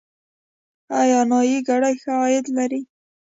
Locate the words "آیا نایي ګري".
1.01-1.93